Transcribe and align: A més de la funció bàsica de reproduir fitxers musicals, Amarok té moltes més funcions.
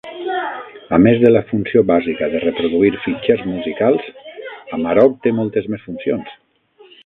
A 0.95 0.97
més 1.07 1.19
de 1.23 1.29
la 1.31 1.43
funció 1.49 1.83
bàsica 1.91 2.31
de 2.33 2.41
reproduir 2.45 2.91
fitxers 3.05 3.45
musicals, 3.53 4.11
Amarok 4.81 5.23
té 5.27 5.37
moltes 5.43 5.73
més 5.75 5.89
funcions. 5.91 6.37